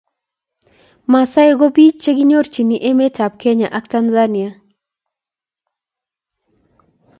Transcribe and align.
maasai 1.15 1.51
ko 1.59 1.65
biich 1.75 1.97
chekinyorchini 2.05 2.77
emeet 2.89 3.15
ab 3.25 3.33
kenya 3.43 3.67
ak 3.77 3.85
Tanzania 3.93 4.51